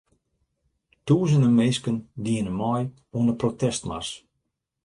[1.05, 2.83] Tûzenen minsken diene mei
[3.15, 4.09] oan de protestmars.